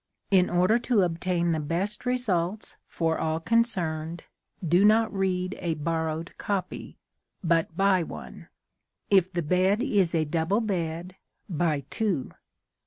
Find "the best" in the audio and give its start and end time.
1.51-2.07